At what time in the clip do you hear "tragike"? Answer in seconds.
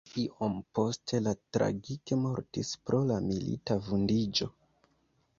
1.57-2.17